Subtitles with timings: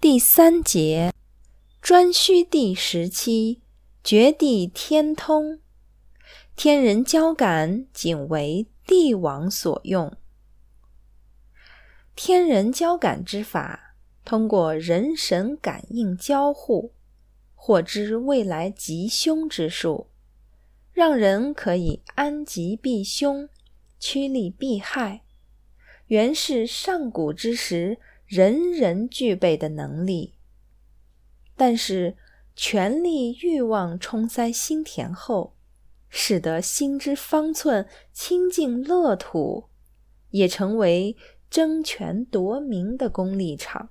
[0.00, 1.12] 第三节，
[1.82, 3.62] 颛顼帝时期，
[4.04, 5.58] 绝地天通，
[6.54, 10.16] 天人交感仅为帝王所用。
[12.14, 16.92] 天人交感之法，通过人神感应交互，
[17.56, 20.06] 获知未来吉凶之术，
[20.92, 23.48] 让人可以安吉避凶、
[23.98, 25.22] 趋利避害。
[26.06, 27.98] 原是上古之时
[28.28, 30.34] 人人具备的能力。
[31.56, 32.16] 但是
[32.54, 35.56] 权力欲望冲塞心田后，
[36.08, 39.68] 使得心之方寸清净乐土，
[40.30, 41.16] 也成为。
[41.50, 43.88] 争权夺名的功利场。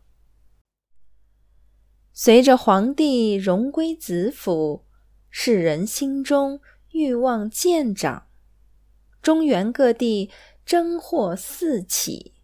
[2.14, 4.86] 随着皇帝荣归子府，
[5.32, 8.28] 世人心中欲望渐长，
[9.24, 10.30] 中原各地
[10.64, 12.36] 争祸四起。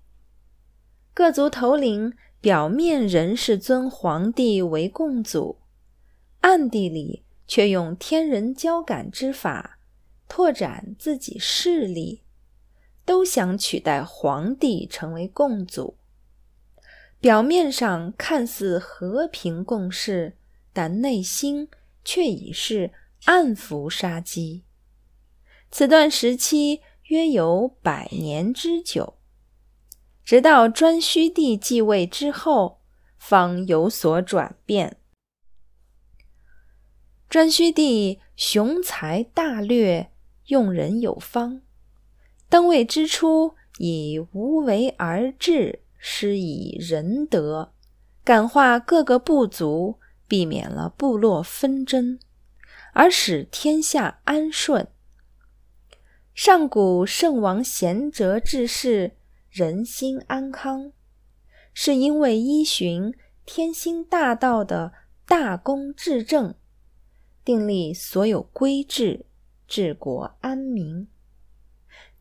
[1.13, 5.59] 各族头领表面仍是尊皇帝为共祖，
[6.41, 9.79] 暗地里却用天人交感之法
[10.27, 12.21] 拓展自己势力。
[13.05, 15.97] 都想取代皇帝成为共祖，
[17.19, 20.37] 表面上看似和平共事，
[20.71, 21.67] 但内心
[22.05, 22.93] 却已是
[23.25, 24.63] 暗伏杀机。
[25.69, 29.15] 此段时期约有百年之久，
[30.25, 32.79] 直到颛顼帝继位之后，
[33.17, 34.97] 方有所转变。
[37.29, 40.11] 颛顼帝雄才大略，
[40.47, 41.61] 用人有方。
[42.47, 47.73] 登位之初，以无为而治，施以仁德，
[48.23, 52.19] 感化各个部族，避免了部落纷争，
[52.93, 54.87] 而使天下安顺。
[56.35, 59.17] 上古圣王贤哲治世，
[59.53, 60.93] 人心安康，
[61.75, 63.13] 是因为依循
[63.45, 64.93] 天心大道的
[65.27, 66.55] 大公治政，
[67.45, 69.27] 订立所有规制，
[69.67, 71.07] 治国安民。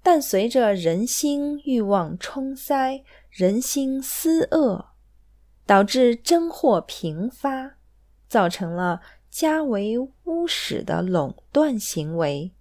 [0.03, 4.91] 但随着人心欲望冲塞，人心思恶，
[5.65, 7.79] 导致真祸频发，
[8.29, 9.01] 造成了
[9.31, 12.53] 家为巫使的垄断行为，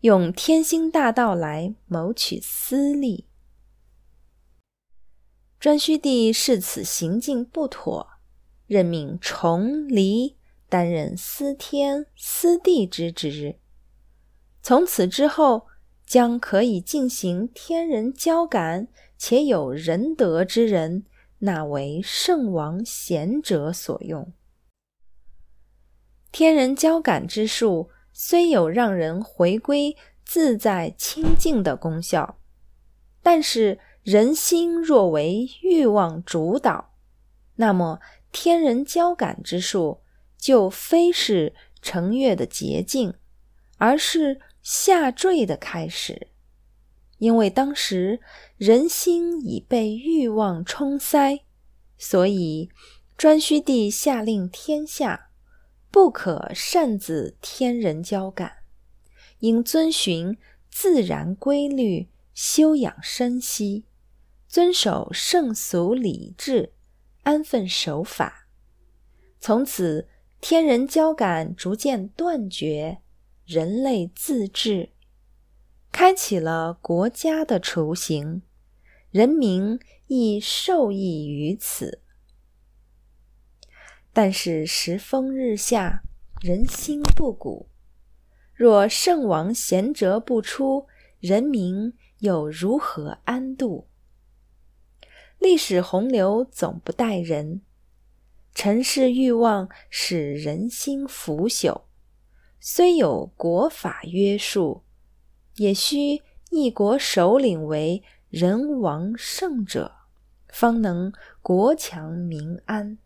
[0.00, 3.26] 用天心大道来谋取私利。
[5.64, 8.06] 颛顼帝视此行径不妥，
[8.66, 10.36] 任命崇黎
[10.68, 13.58] 担任司天、司地之职。
[14.60, 15.66] 从此之后。
[16.06, 21.06] 将可以进行天人交感且有仁德之人，
[21.38, 24.30] 纳为圣王贤者所用。
[26.30, 29.96] 天人交感之术虽有让人回归
[30.26, 32.38] 自在清净的功效，
[33.22, 36.94] 但是人心若为欲望主导，
[37.56, 37.98] 那么
[38.30, 40.02] 天人交感之术
[40.38, 43.14] 就非是成月的捷径，
[43.78, 44.40] 而是。
[44.66, 46.28] 下坠的开始，
[47.18, 48.20] 因为当时
[48.56, 51.40] 人心已被欲望冲塞，
[51.98, 52.70] 所以
[53.18, 55.28] 颛顼帝下令天下
[55.90, 58.54] 不可擅自天人交感，
[59.40, 60.38] 应遵循
[60.70, 63.84] 自然规律，休养生息，
[64.54, 66.74] 遵守圣俗礼制，
[67.24, 68.46] 安分守法。
[69.40, 70.06] 从此，
[70.40, 72.98] 天人交感逐渐断绝。
[73.44, 74.90] 人类自治，
[75.90, 78.42] 开启了国家的雏形，
[79.10, 82.00] 人民亦受益于此。
[84.12, 86.04] 但是时风日下，
[86.40, 87.68] 人心不古，
[88.54, 90.86] 若圣王贤哲不出，
[91.18, 93.88] 人民又如何安度？
[95.44, 97.60] 历史洪流总不待人，
[98.54, 101.82] 尘世欲望使人心腐朽。
[102.60, 104.84] 虽有国法约束，
[105.56, 109.92] 也需一国首领为人王圣者，
[110.48, 111.12] 方能
[111.42, 112.96] 国强民安。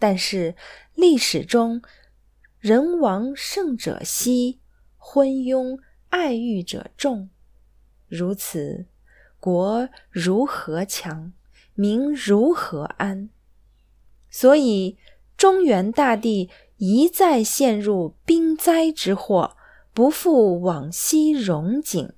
[0.00, 0.56] 但是
[0.96, 1.80] 历史中，
[2.58, 4.58] 人王圣者稀，
[4.96, 5.78] 昏庸
[6.08, 7.30] 爱欲者众，
[8.08, 8.86] 如此，
[9.40, 11.32] 国如何强，
[11.74, 13.28] 民如何安？
[14.30, 14.96] 所以
[15.36, 16.50] 中原大地。
[16.78, 19.56] 一再陷入兵灾之祸，
[19.94, 22.12] 不复往昔荣景。